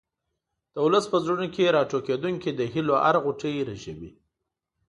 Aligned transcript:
د 0.73 0.75
ولس 0.85 1.05
په 1.11 1.17
زړونو 1.23 1.47
کې 1.55 1.73
راټوکېدونکې 1.75 2.51
د 2.53 2.61
هیلو 2.73 2.93
هره 3.03 3.19
غوټۍ 3.25 3.55
رژوي. 3.69 4.11